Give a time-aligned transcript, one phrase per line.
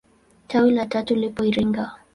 [0.47, 1.95] Tawi la tatu lipo Iringa.